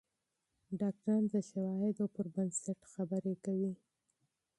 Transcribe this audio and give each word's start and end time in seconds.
ډاکتران 0.79 1.23
د 1.33 1.35
شواهدو 1.49 2.05
پر 2.15 2.25
بنسټ 2.35 2.79
خبرې 2.93 3.33
کوي. 3.45 3.73